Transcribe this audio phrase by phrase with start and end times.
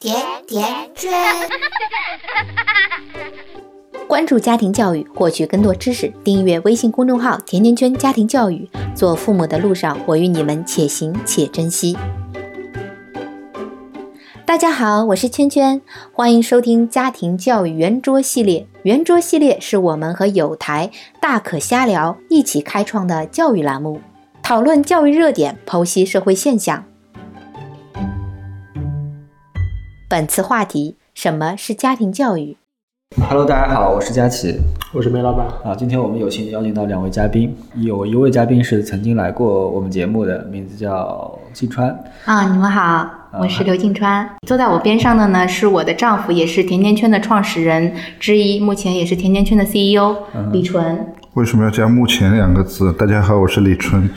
[0.00, 0.14] 甜
[0.46, 1.12] 甜圈。
[4.06, 6.12] 关注家庭教育，获取更多知识。
[6.22, 8.70] 订阅微信公众号“甜甜圈家庭教育”。
[8.94, 11.98] 做父母的路上，我与你们且行且珍惜。
[14.46, 18.68] 大家好，我是圈圈，欢迎收听家庭教育圆桌系列。
[18.84, 24.00] 圆桌系列是我们和有台大可瞎聊一起开创的教育栏目，
[24.44, 26.84] 讨论教育热点，剖析社会现象。
[30.10, 32.56] 本次话题：什么是家庭教育
[33.28, 34.58] ？Hello，大家好，我是佳琪
[34.94, 35.46] 我是梅老板。
[35.62, 35.74] 啊。
[35.76, 41.90] 今天我们有幸邀请到两位嘉宾，有一位嘉宾是曾经来过我们节目的，名字叫金川。
[42.24, 43.06] 啊，你们好，
[43.38, 44.26] 我是刘静川。
[44.46, 50.16] 坐在我边上的呢是我的丈夫，也是甜甜圈的创始人之一，目前也是甜甜圈的 CEO
[50.50, 51.06] 李纯。
[51.34, 52.90] 为什么要加“目前”两个字？
[52.94, 54.08] 大家好，我是李春。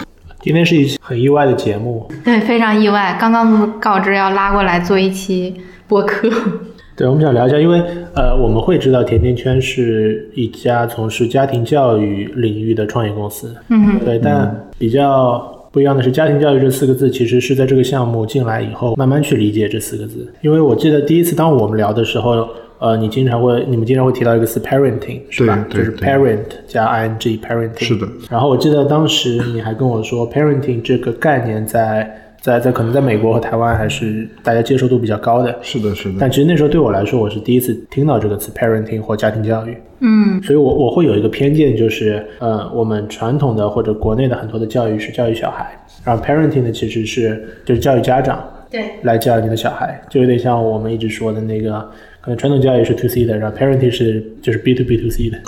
[0.43, 5.55] 今天是一期很意外的节目，对，非常意外，刚刚告知要拉过来做一期
[5.87, 6.27] 播客。
[6.97, 7.79] 对，我们想聊一下，因为
[8.15, 22.47] 呃，我们会知道甜甜圈是一家从事家庭教育领域的创业公司，嗯对，但比较不一样的是，家庭教育这四个字其实是在这个项目进来以后慢慢去理解这四个字，因为我记得第一次当我们聊的时候。
[22.81, 25.63] 呃，你经常会，你们经常会提到一个词 parenting，是吧？
[25.69, 27.83] 就是 parent 加 ing parenting。
[27.83, 28.07] 是的。
[28.27, 35.55] 然后我记得当时你还跟我说，parenting 这个概念在在在可能在美国和台湾还是大家接受度比较高的。
[35.61, 45.71] 是的，是的但，其实那时候对我来说，我是第一次听到这个词 parenting 或家庭教育，嗯所以我我会有一个偏见，就是呃，我们传统的或者国内的很多的教育是教育小孩，
[46.03, 51.87] 然后 parenting 呢其实是就是教育家长对，来教育你的小孩，就有点像我们一直说的那个，
[52.21, 55.41] 可能传统教育是 to C 的，然后 parenting 是就是 B to B to C 的，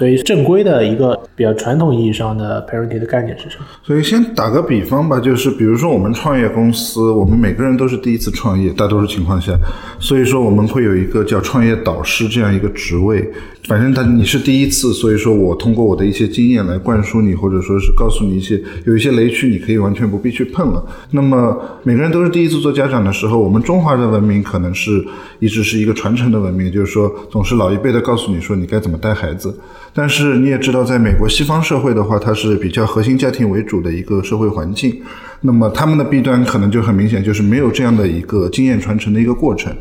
[0.00, 3.66] 所以正规的一个比较传统意义上的 parenting 的概念是什么？
[3.82, 9.52] 所以先打个比方吧，就是比如说我们创业公司，我们每个人都是第一次创业，大多数情况下，
[9.98, 13.30] 所以说我们会有一个叫创业导师这样一个职位。
[13.64, 20.82] 反正他你是第一次，所以说我通过我的一些经验来灌输你，或者说是告诉你一些有一些雷区，你可以完全不必去碰了。
[21.10, 25.04] 那么每个人都是第一次做家长的时候，我们中华的文明可能是
[25.40, 29.54] 一直是一个传承的文明，就是说总是老一辈的告诉你说你该怎么带孩子。
[29.92, 35.02] 但是你也知道，在美国西方社会的话，它是比较核心家庭为主的一个社会环境。
[35.40, 39.74] 那么他们的弊端可能就很明显，就是没有这样的一个经验传承的一个过程。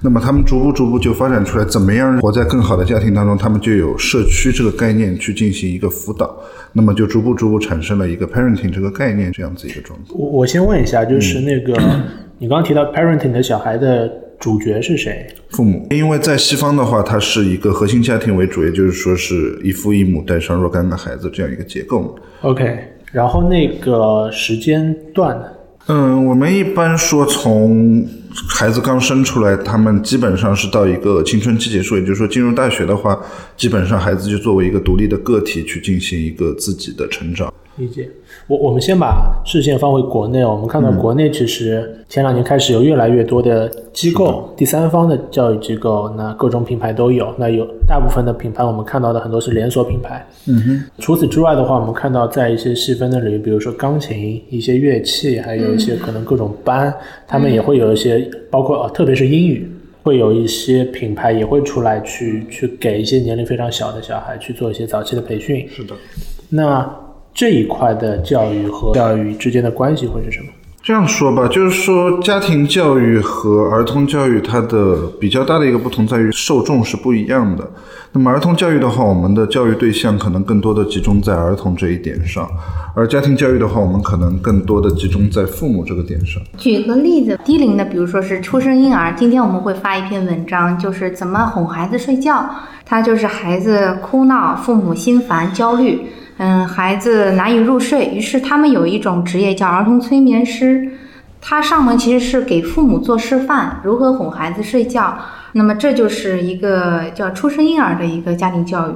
[0.00, 6.36] 那么他们逐步逐步就发展出来，怎么样活在更好的家庭当中，他们就有社区这个概念去进行一个辅导，
[6.74, 10.06] 那么就逐步逐步产生了一个 parenting 这个概念这样子一个状态。
[10.10, 11.72] 我我先问一下，就是那个、
[12.38, 14.10] 你刚刚提到 parenting 的小孩的
[14.44, 15.26] 主角是谁？
[15.52, 22.10] 父母，因为在西方的话，它是一个核心家庭为主，也就是说是一父一母带上若干个孩子这样一个结构嘛。
[22.42, 22.78] OK，
[23.10, 25.46] 然后那个时间段呢？
[25.86, 28.06] 嗯，我们一般说从
[28.50, 33.18] 孩子刚生出来，他们基本上是到一个青春期结束，也就是说进入大学的话，
[33.56, 37.50] 基本上孩子就作为一个独立的个体去进行一个自己的成长。
[37.76, 38.08] 理解。
[38.46, 47.32] 我我们先把视线放回国内，我们看到国内其实前两年开始有越来越多的机构，第三方的教育机构，那各种品牌都有。
[47.36, 50.26] 那有大部分的品牌，我们看到的很多是连锁品牌。
[50.46, 56.94] 嗯哼，除此之外的话，我们看到在一些细分的领域，比如说钢琴、一些乐器，还有一些可能各种班，
[57.26, 59.70] 他们也会有一些，包括呃，特别是英语。
[60.02, 65.66] 会有一些品牌也会出来去去给一些年龄非常小的小孩去做一些早期的培训。
[65.70, 65.94] 是的。
[66.50, 66.94] 那
[67.34, 70.46] 这一块的教育和教育之间的关系会是什么？
[70.82, 77.68] 这样说吧，就是说家庭教育和儿童教育它的比较大的一个不同在于受众是不一样的。
[78.12, 82.46] 那么儿童教育的话，我们的教育对象可能更多的集中在儿童这一点上，
[82.94, 86.40] 而家庭教育的话，我们可能更多的集中在父母这个点上。
[86.58, 92.48] 举个例子，低龄的，比如说是出生婴儿，今天我们会发一篇文章，就是怎么哄孩子睡觉。
[92.84, 96.02] 他就是孩子哭闹，父母心烦焦虑，
[96.38, 100.90] 嗯，孩子难以入睡，于是他们有一种职业叫儿童催眠师，
[101.40, 105.16] 他上门其实是给父母做示范，如何哄孩子睡觉。
[105.52, 108.94] 那么这就是一个叫出生婴儿的一个家庭教育。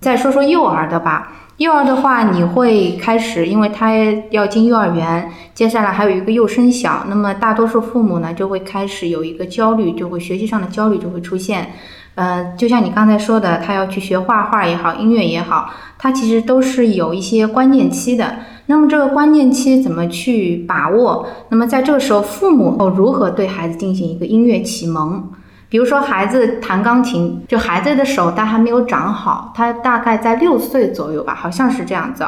[0.00, 3.90] 再说说幼儿的吧，幼儿的话，你会开始，因为他
[4.30, 11.72] 要进幼儿园，接下来还有一个幼升小，那么大多数父母呢就会开始有一个焦虑，就会学习上的焦虑就会出现。
[12.18, 18.34] 呃，就像你刚才说的，他要去学画画也好，音乐也好，他其实都是有一些关键期的。
[18.66, 21.28] 那么这个关键期怎么去把握？
[21.48, 25.30] 那么在这个时候，父母如何对孩子进行一个音乐启蒙？
[25.68, 32.26] 比如说孩子弹钢琴，就孩子的手他还没有长好，他大概在六岁左右吧，好像是这样子，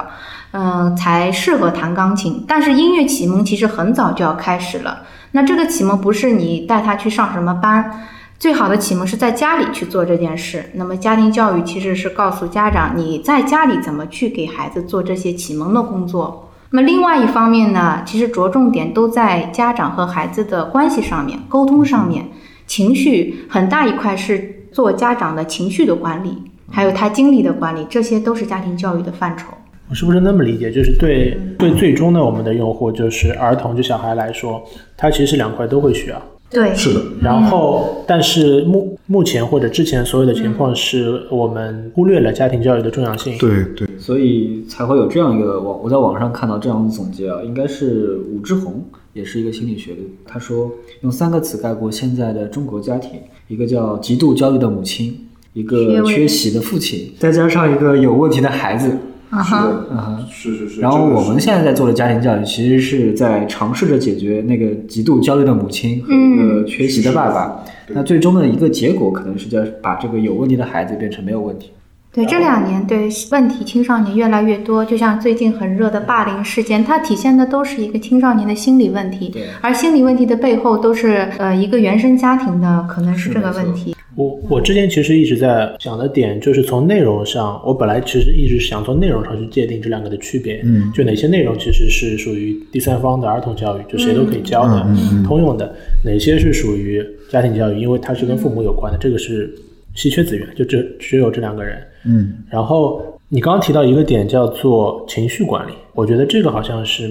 [0.53, 2.45] 嗯、才适合弹钢琴。
[2.47, 5.01] 但是音乐启蒙其实很早就要开始了。
[5.33, 8.03] 那这个启蒙不是你带他去上什么班，
[8.41, 10.65] 最好的启蒙是在家里去做这件事。
[10.73, 16.49] 那么家庭教育其实是告诉家长你在家里怎么去给孩子做这些启蒙的工作。
[16.71, 22.27] 那么另外一方面呢，其实着重点都在家长和孩子的关系上面、沟通上面，
[22.67, 29.49] 情绪很大一块是做家长的情绪的管理，还有他精力的管理，这些都是家庭教育的范畴。
[29.91, 30.71] 我是不是那么理解？
[30.71, 34.63] 就是对对最终的我们的用户，就是儿童就小孩来说，
[34.97, 36.23] 他其实两块都会需要。
[36.51, 43.39] 对，是的，然后，但是目目前或者之前所有的情况是我们忽略了家庭教育的重要性。
[43.39, 53.13] 对对，所以才会有这样一个网，我在网上看到这样的总结啊，应该是武志红，也是一个心理学的，他说用三个词概括现在的中国家庭，
[53.47, 58.91] 一个叫极度焦虑的母亲，一个缺席的父亲，再加上一个有问题的孩子。
[59.31, 60.27] 啊哈，嗯哼。
[60.31, 60.81] 是是是。
[60.81, 67.65] 然后我们现在在做的家庭教育，其实是在尝试着解决那个极度焦虑的母亲和一个缺席的爸爸。
[67.89, 71.71] 那最终的一个结果，可能是叫把这个有问题的孩子变成没有问题。
[72.13, 79.29] 对，这两年对问题青少年越来越多，就像最近很热的霸凌事件，它体现的都是一个青少年的心理问题。
[79.29, 83.95] 对而心理问题的背后，都是呃一个原生家庭的可能是这个问题。
[84.21, 90.61] 我我之前其实一直在想的点，就是从内容上，我本来其实一直想从内容上去界定这两个的区别。
[90.63, 95.67] 嗯，就哪些内容其实是属于第三方的儿童教育，就谁都可以教的、嗯通用的；
[96.05, 99.51] 哪些是属于家庭教育，因为它是跟父母有关的，这个是
[99.95, 101.79] 稀缺资源，就这只有这两个人。
[102.05, 107.09] 嗯，然后你刚刚提到一个点叫做情绪管理，我觉得这个好像是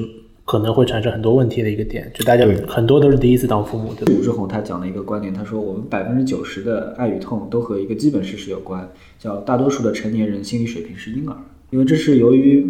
[0.50, 4.19] 可能会产生很多问题的一个点，就大家很多都是第一次当父母，对吧？
[4.19, 11.36] 武志红他讲了一个观点，他说我们百分之九十的爱与痛都和一个基本事实有关，叫大多数的成年人心理水平是婴儿，
[11.69, 12.66] 因为这是由于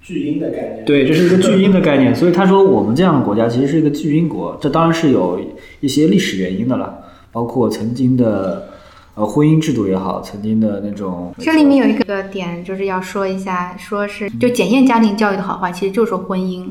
[0.00, 5.40] 巨婴的概念，对，这是一个巨婴的概念，所以他说我们这样的国家其实是一个巨婴国，这当然是有
[5.80, 7.00] 一些历史原因的了，
[7.32, 8.68] 包括曾经的
[9.14, 16.66] 呃婚姻制度也好，曾经的那种这里面有一个点，就是要说一下，说是就检验家庭教育的好坏，其实就是婚姻。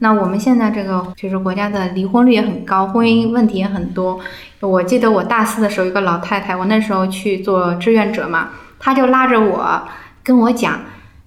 [0.00, 4.20] 那我们现在这个就是国家的离婚率也很高，婚姻问题也很多。
[4.60, 9.82] 我记得我大四的时候，一个老太太，我那时候去做志愿者嘛，她就拉着我
[10.22, 10.80] 跟我讲，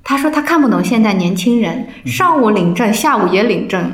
[0.03, 3.91] 她说她看不懂现在年轻人，上午领证，下午也领证。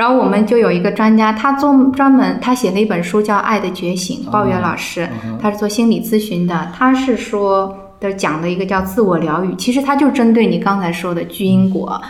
[0.00, 5.06] 然后我们就有一个专家，他做专门他写了一本书叫《爱的觉醒》，鲍源老师，
[5.38, 12.00] 他是做心理咨询的，他是说的讲的一个叫自我疗愈，其实他就针对你刚才说的巨婴果，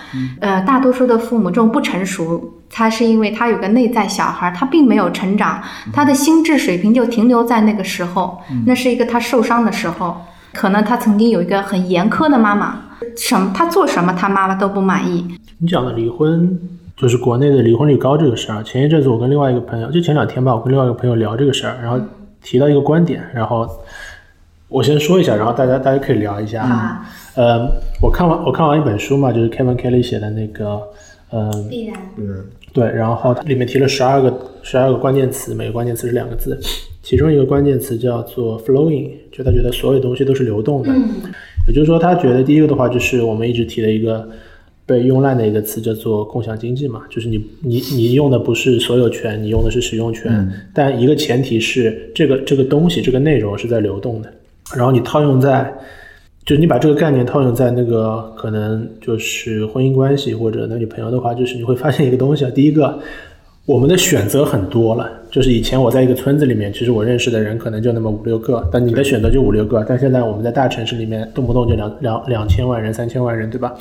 [0.41, 2.41] 呃，大多数的父母这种不成熟，
[2.71, 5.61] 他是因为他有个内在小孩，他并没有成长，
[5.93, 10.17] 他的心智水平就停留在那个时候，那是一个他受伤的时候，
[10.53, 12.79] 可能他曾经有一个很严苛的妈妈，
[13.17, 15.27] 什么他做什么他妈妈都不满意，
[15.59, 16.57] 你讲的离婚，
[17.01, 18.63] 就是国内的离婚率高这个事儿。
[18.63, 21.99] 前一阵子我跟另外一个朋友，就前两天吧，我跟另外一个朋友聊这个事儿，然后
[22.43, 23.67] 提到一个观点，然后
[24.69, 26.63] 我先说一下，然后大家大家可以聊一下。
[26.63, 27.01] 啊，
[27.37, 27.67] 呃，
[28.03, 30.79] 我看完我看完一本书嘛，就是 Kevin Kelly 写的那个，
[31.33, 31.97] 嗯、必然。
[32.19, 32.45] 嗯，
[32.75, 36.61] 对，然后它里面提了十二个十二个关键词，每个关键词是两个字，
[37.03, 41.09] 其中一个关键词叫做 flowing，就他觉得所有东西都是流动的，嗯
[41.67, 44.29] 也就是说，他觉得第一个的话就是我们一直提的一个
[44.91, 54.33] 被用烂的一个词叫做共享经济嘛，就是你你你用的不是所有权，你用的是使用权，但一个前提是这个这个东西这个内容是在流动的，
[54.77, 55.73] 然后你套用在。
[56.47, 62.51] 就是你把这个概念套用在那个可能就是婚姻关系或者男女朋友的话，就是你会发现一个东西啊。
[62.51, 62.99] 第一个，
[63.67, 65.09] 我们的选择很多了。
[65.31, 69.85] 就是以前我在一个村子里面，其实我认识的人可能就那么五六个，但你的选择就五六个。
[69.87, 73.73] 但现在我们在大城市里面，动不动就两两两千万人、三千万人，对吧？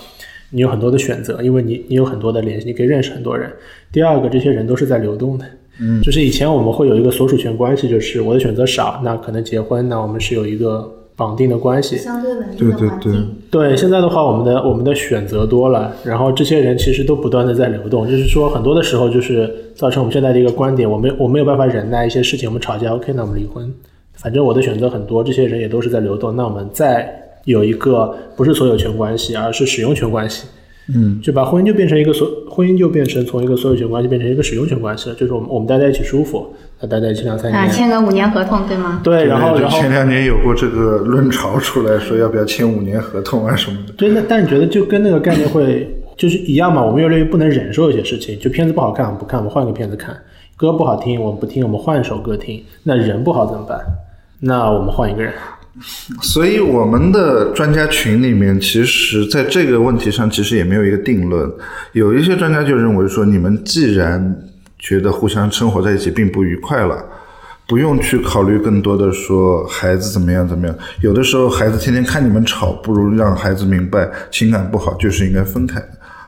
[0.51, 3.49] 你有很多的选择，因为你你有很多的联系，你可以认识很多人。
[3.91, 5.45] 第二个，这些人都是在流动的。
[5.81, 11.97] 嗯，就是以前我们会有一个所属权关系，就是我的选择少，那可能结婚，那我们是有一个绑定的关系。
[11.97, 23.73] 相对稳定对对对，对，现在的话，我们的我们的选择多了，然后这些人其实都不断的在流动，就是说很多的时候就是造成我们现在的一个观点，我没我没有办法忍耐一些事情，我们吵架，OK，那我们离婚，
[24.15, 30.47] 反正我的选择很多，这些人也都是在流动，那我们再有一个不是所有权关系，而是使用权关系，
[30.93, 38.99] 嗯，就把婚姻就变成一个所婚姻就变成从一个所有权关系变成一个使用权关系了，就是我们我们待在一起舒服，那待在一起两三年，啊，签个五年合同对吗？
[39.03, 43.93] 对，然后然后前两年有过这个论潮出来说要不要签五年合同啊什么的。
[43.93, 46.83] 对，那但你觉得就跟那个概念会就是一样嘛？
[46.83, 50.13] 我们越来越不能忍受一些事情，就片子不好看我们不看，我们换个片子看；
[50.57, 52.63] 歌不好听我们不听，我们换一首歌听。
[52.83, 53.79] 那人不好怎么办？
[54.41, 55.33] 那我们换一个人。
[56.21, 61.51] 所以我们的专家群里面，其实在这个问题上，其实也没有一个定论。
[61.93, 64.35] 有一些专家就认为说，你们既然
[64.77, 67.03] 觉得互相生活在一起并不愉快了。
[67.67, 75.79] 不用去考虑更多的说孩子怎么样怎么样，有的时候孩子天天看你们吵，不如让孩子明白情感不好就是应该分开。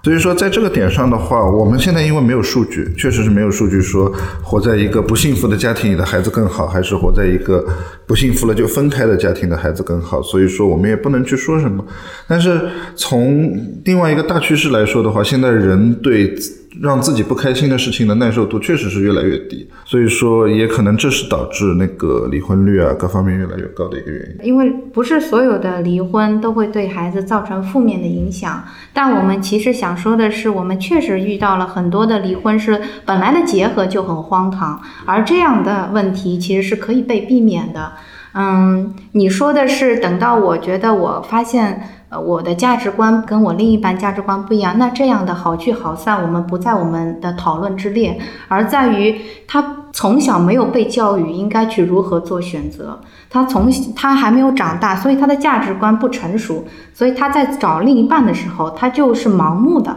[0.04, 7.64] 所以说，在这个点上的话，我们现在因为没有数据，确实是没有数据说活在一个不幸福的家庭里的孩子更好，还是活在一个
[8.08, 10.22] 不幸福了就分开的家庭的孩子更好。
[10.22, 11.86] 所以说，我们也不能去说什么。
[12.28, 12.60] 但是
[12.96, 13.56] 从
[13.86, 16.36] 另外一个大趋势来说的话，现在人对。
[16.80, 24.48] 让自己不开心的事情的耐受度确实是越来越低，所以说也可能这是导致那个离婚率啊各方面越来越高的一个原因。
[24.48, 28.64] 因为不是所有的离婚都会对孩子造成负面的影响，
[28.94, 37.92] 但我们其实想说的是，我们确实遇到了很多的离婚是本来的结合就很荒唐，而这样的问题其实是可以被避免的。
[38.34, 41.82] 嗯，你说的是等到我觉得我发现。
[42.12, 48.20] 呃，我的价值观跟我另一半价值观不一样，那这样的好聚好散，我们不在我们的讨论之列，
[48.50, 49.16] 而在于
[49.48, 59.96] 他从小没有被教育应该去如何做选择，他从他还没有长大，所以他的价值观不成熟，所以他在找另一半的时候，他就是盲目的。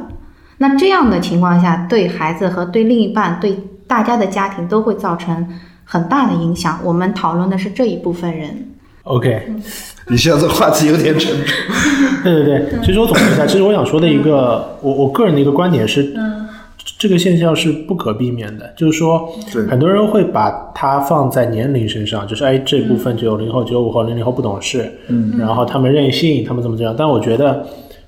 [0.59, 5.49] 那这样的情况下，对孩子和对另一半，对大家的家庭都会造成
[5.85, 6.81] 很大的影响。
[6.83, 8.69] 我们讨论的是这一部分人。
[9.05, 9.43] OK。
[10.09, 11.55] 你现在这话题有点沉重。
[12.25, 16.14] 对对对，其实我总结一下，其实我想说的一个，我我个人的一个观点是，
[16.99, 19.31] 这个现象是不可避免的，就是说，
[19.69, 27.67] 很多人会把它放在年龄身上，就是哎，这部分九零后、九五后、零零后不懂事，嗯，然后他们任性，他们怎么怎么样，但我觉得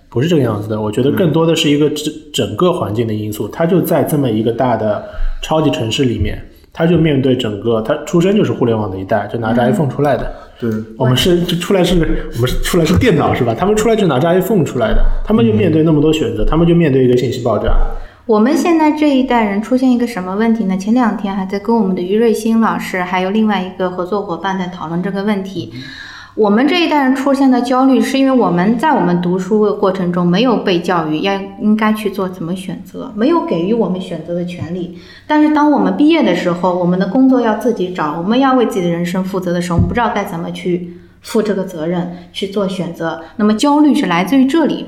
[0.09, 5.05] 不是这个样子的，我觉得更多的是一个整整个环境的因素，它就在这么一个大的
[5.43, 6.43] 超级城市里面，
[6.77, 10.31] 他就面对整个，他出生就是互联网的一代，就拿着 iPhone 出来的。
[10.61, 11.95] 对，我们是就出来是，
[12.35, 13.55] 我们是出来是电脑是吧？
[13.59, 17.75] 他们出来就拿着 iPhone 出来的，他们就面对那么多选择，他们就面对一个信息爆炸。
[18.27, 20.77] 我们现在这一代人出现一个什么问题呢？
[20.77, 25.73] 前两天还在跟我们的于瑞新老师还有另外一个合作伙伴在讨论这个问题。
[26.37, 34.99] 我们这一代人出现的焦虑，是因为我们在我们读书的过程中没有被教育要应该去做怎么选择，没有给予我们选择的权利。
[35.27, 43.23] 但是当我们毕业的时候，我们的工作要自己找，我们要为自己的人生负责的时候，我们不知道该怎么去负这个责任去做选择。
[43.37, 44.85] 那么焦虑是来自于这里。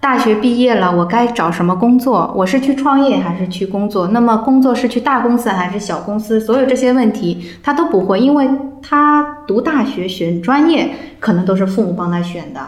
[0.00, 2.32] 大学毕业了，我该找什么工作？
[2.36, 4.06] 我是去创业还是去工作？
[4.08, 6.38] 那么工作是去大公司还是小公司？
[6.38, 8.48] 所有这些问题他都不会，因为
[8.80, 12.60] 他读大学选专业可能都是父母帮他选的。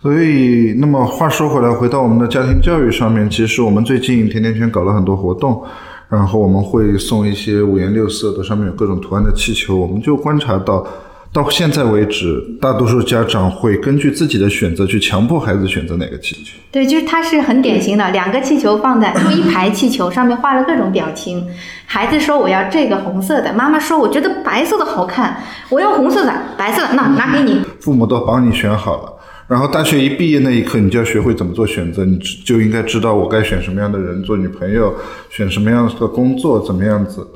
[0.00, 5.62] 所以，那么话说回来，回到我们的家庭教育上面，其实我们最近甜甜圈搞了很多活动，
[6.08, 10.86] 然后我们会送一些五颜六色的、上面有各种图案的气球，我们就观察到。
[11.30, 16.52] 到现在为止，大多数家长会根据自己的选择去强迫孩子选择哪个气球。
[16.72, 21.46] 对，就是它是很典型的，两个气球放在就一排气球上面画了各种表情。
[21.84, 25.36] 孩子说我要这个红色的，妈妈说我觉得白色的好看，
[25.68, 27.60] 我要红色的、白色的，那拿给你。
[27.80, 29.12] 父母都帮你选好了，
[29.46, 34.94] 然后大学一毕业那一刻，你就要学会怎么做选择，你就应该知道我该选什么样的人做女朋友，
[35.30, 37.26] 选什么样的工作，怎么样子。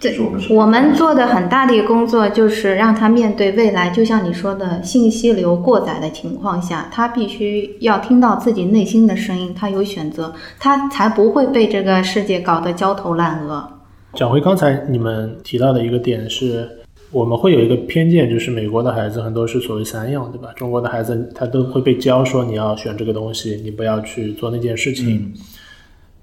[0.00, 0.18] 对，
[0.50, 13.68] 我们做的很大的一个工作就是让他面对未来，就像你说的信息流过载的情况下，他必须要听到自己内心的声音，他有选择，他才不会被这个世界搞得焦头烂额。
[14.14, 16.68] 讲回刚才你们提到的一个点是，
[17.12, 20.48] 我们会有一个偏见，就是美国的孩子很多是所谓散养，对吧？
[20.56, 25.32] 中国的孩子他都会被教说你要选这个东西，你不要去做那件事情。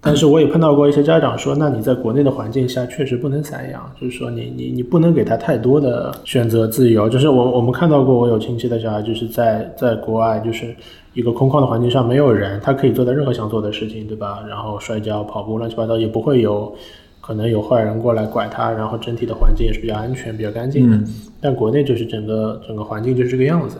[0.07, 7.09] 但是我也碰到过一些家长说，那你在国内的环境下确实不能散养，就是说你你你不能给他太多的选择自由。
[7.09, 10.73] 就是我我们看到过，我有亲戚的小孩就是在在国外，就是
[11.13, 14.43] 一个空旷的环境上没有人，他可以做他任何想做的事情，对吧？
[14.47, 16.73] 然后摔跤、跑步、乱七八糟也不会有
[17.19, 20.97] 可能有坏人过来拐他，然后整体的环境也是比较安全、比较干净的。
[21.41, 23.77] 但国内就是整个整个环境就是这个样子。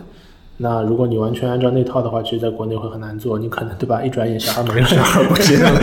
[0.58, 4.04] 那如果你完全按照那套的话，其实在国内会很难做，你可能对吧？
[4.04, 5.80] 一转眼小孩没了，小孩不见了。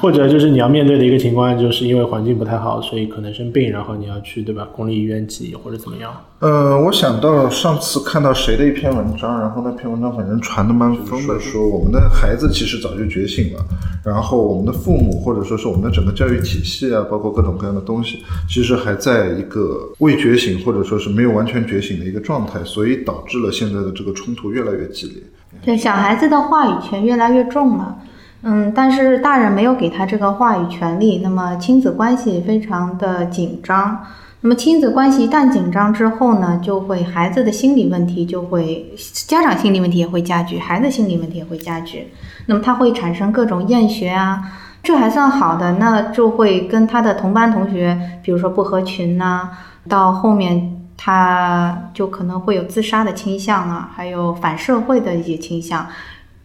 [0.00, 4.68] 或者就是你要面对的一个情况，就是因为环境不太好，所以可能生病，然后你要去对吧？
[4.72, 6.12] 公立医院挤或者怎么样？
[6.38, 13.64] 呃，我想到上次看到谁的一篇文章，然后那篇文章反正传的蛮疯的，说我们的孩子其实早就觉醒了，
[14.04, 25.22] 然后我们的父母或者说是我们的整个教育体系啊，包括各种各样的东西，其实还在一个未觉醒或者说是没有完全觉醒的一个状态，所以导致了现在的这个冲突越来越激烈。
[25.62, 27.98] 对，小孩子的话语权越来越重了。
[28.42, 34.04] 嗯，但是大人没有给他这个话语权利，那么亲子关系非常的紧张。
[34.40, 38.94] 那么亲子关系一旦紧张之后呢，就会孩子的心理问题就会，
[39.26, 42.12] 家长心理问题也会加剧，孩子心理问题也会加剧。
[42.46, 44.40] 那么他会产生各种厌学啊，
[44.80, 49.50] 这还算好的，那就会跟他的同班同学，比如说不合群呐、
[49.88, 55.86] 到后面他就可能会有自杀的倾向啊，还有反社会的一些倾向，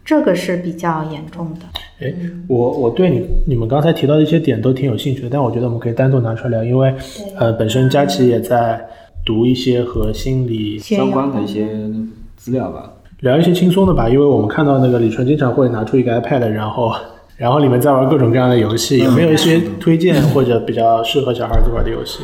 [0.04, 1.66] 这个是比较严重的。
[2.00, 2.14] 哎，
[2.46, 6.94] 我我对你你们刚才提到的一些点都挺有兴趣的，但我觉得我们可以单独拿出来聊，因为
[7.36, 8.80] 呃，本身佳琪也在
[9.26, 11.66] 读一些和心理相关的一些
[12.36, 12.92] 资料吧。
[13.20, 16.94] 聊一些轻松的吧，因为我们看到那个李纯经常会拿出一个 iPad，然后
[17.36, 22.20] 然后里面在玩各种各样的游戏，有没有一些推荐或者比较适合小孩子玩的游戏？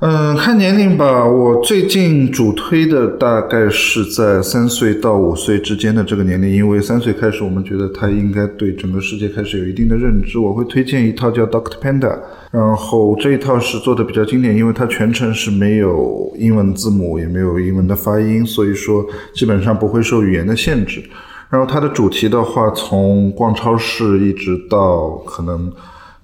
[0.00, 1.24] 嗯，看年龄吧。
[1.24, 10.38] 我最近主推的大概是在三岁到五岁之间的这个年龄，因为三岁开始，我们觉得他应该对整个世界开始有一定的认知。
[10.38, 12.18] 我会推荐一套叫 Doctor Panda，
[12.50, 21.02] 然后这一套是做的比较经典，因为它全程是没有英文字母，也没有英文的发音，所以说基本上不会受语言的限制。
[21.48, 25.72] 然后它的主题的话，从逛超市一直到可能。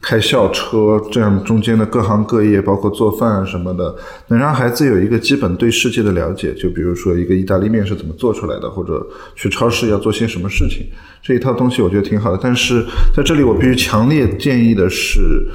[0.03, 3.95] 开校车，这样中间的各行各业，包括做饭啊什么的，
[4.27, 6.53] 能让孩子有一个基本对世界的了解。
[6.55, 9.07] 就比如说一个意大利面是怎么做出来的，或者
[9.37, 10.85] 去超市要做些什么事情，
[11.23, 12.39] 这一套东西我觉得挺好的。
[12.43, 15.47] 但是在这里我必须强烈建议的是，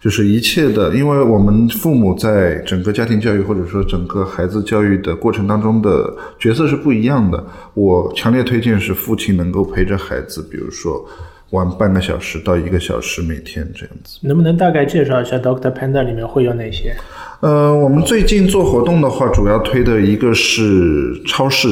[0.00, 7.44] 就是一切的，因为我们父母在整个家庭教育或者说整个孩子教育的过程当中的角色是不一样的。
[7.74, 11.04] 我强烈推荐是父亲能够陪着孩子，比如说。
[11.50, 16.96] 玩半个小时到一个小时每天这样子，能不能大概介绍一下 Doctor Panda 里面会有哪些？
[17.40, 21.68] 呃，我们最近做活动的话，主要推的一个是超市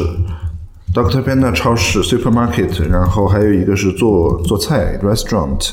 [0.94, 5.72] ，Doctor Panda 超市 Supermarket，然后还有一个是做做菜 Restaurant。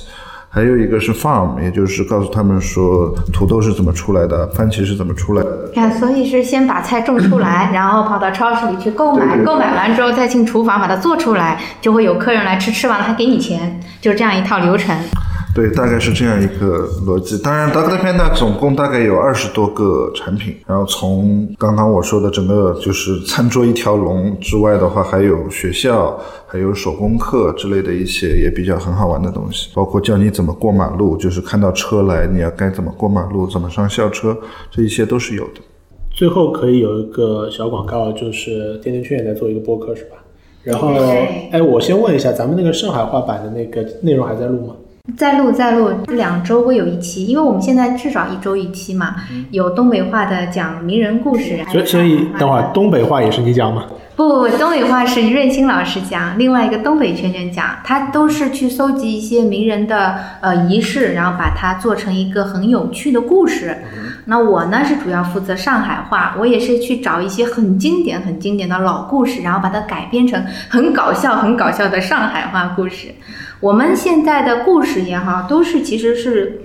[0.53, 5.71] 还有一个是 farm，也就是告诉他们说土豆是怎么出来的，番茄是怎么出来的。
[5.73, 14.93] 看，所以是先把菜种出来， 然后跑到超市里去购买，购买完之后再进厨房把它做出来，就会有客人来吃，吃完了还给你钱，就是这样一套流程。
[15.53, 17.37] 对，大概是这样一个逻辑。
[17.37, 20.55] 当然，Doctor Panda 总共大概有二十多个产品。
[20.65, 34.37] 然后从刚刚我说的整个就是餐桌一条龙之外的话，还有学校，还有手工课之类的一些也比较很好玩的东西，包括教你怎么过马路，就是看到车来你要该怎么过马路，怎么上校车，
[34.71, 35.59] 这一些都是有的。
[36.15, 40.15] 最后可以有一个小广告，就是甜甜圈也在做一个播客，是吧？
[40.63, 40.93] 然后，
[41.51, 44.75] 哎，我先问一下，咱们那个上海话版的那个内容还在录吗？
[45.17, 49.15] 在录，在录，两周会有一期，因为我们现在至少一周一期嘛。
[49.49, 53.85] 有东北话的讲名人故事，所以所以等会儿东北话也是你讲吗？
[54.15, 63.77] 不不不，东北话是润新老师讲，另外一个东北圈圈讲，他都是去搜集一些名人的呃仪式，然后把它做成一个很有趣的故事。
[64.25, 73.09] 那我呢是主要负责上海话，我也是去找一些很经典、很经典的老故事，然后把它改编成很搞笑、很搞笑的上海话故事。
[73.59, 76.61] 我们现在的故事也好，都是其实是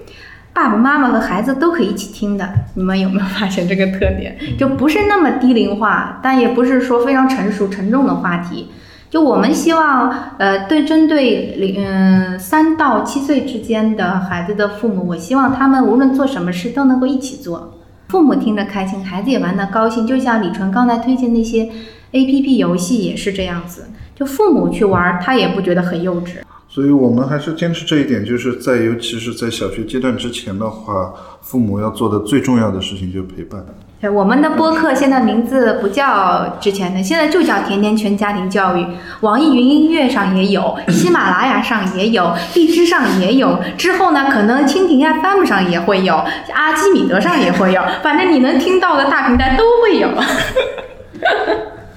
[0.53, 2.49] 爸爸妈妈和孩子都可以一起听的。
[2.75, 4.37] 你们有没有发现这个特点？
[4.59, 8.71] 就不是那么低龄化，但也不是说非常成熟沉重的话题。
[9.09, 17.75] 就我们希望，呃，对针对零嗯三到七岁之间的孩子的父母，我希望他们无论做什么事都能够一起做，
[18.09, 20.07] 父母听着开心，孩子也玩得高兴。
[20.07, 21.69] 就像李纯刚才推荐那些
[22.13, 26.39] A P P 游戏也是这样子，就父母去玩，他也不觉得很幼稚。
[26.69, 33.65] 所以我们还是坚持这一点，就是在尤其是在小学阶段之前的话，父母要做的最重要的事情就是陪伴。
[33.99, 38.87] 对，我们的播客现在名字不叫之前的，现在就叫甜甜圈家庭教育。
[39.23, 43.59] 网易云音乐上也有， 喜马拉雅上也有，荔枝上也有。
[43.79, 46.15] 之后呢，可能蜻蜓 FM 上也会有，
[46.53, 50.09] 阿基米德上也会有，反正你能听到的大平台都会有。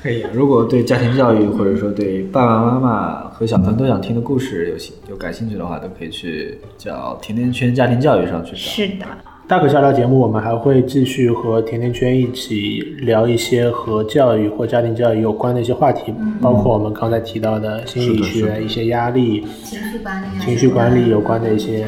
[0.02, 8.58] 可以，如果对家庭教育或者说对爸爸妈妈和小朋友都想听的故事有兴有感兴趣的话，都可以去叫甜甜圈家庭教育上去找。
[8.58, 9.06] 是的。
[9.50, 21.88] 大可笑聊节目，我们还会继续和甜甜圈一起聊一些和教育或家庭教育有关的一些话题，包括我们刚才提到的心理学、一些压力、情绪管理、情绪管理有关的一些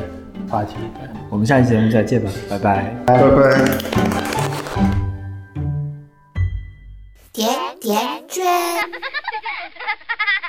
[0.49, 0.73] 话题。
[0.99, 2.95] 对，我们下期节目再见吧，拜拜。
[3.05, 3.29] 拜拜。
[7.31, 7.47] 甜
[7.79, 7.95] 甜
[8.27, 8.43] 圈。